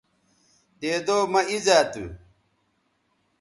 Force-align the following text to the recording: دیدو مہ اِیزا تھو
دیدو 0.79 1.17
مہ 1.31 1.41
اِیزا 1.51 1.77
تھو 1.91 2.05